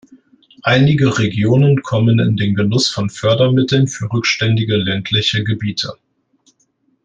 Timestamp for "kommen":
1.83-2.17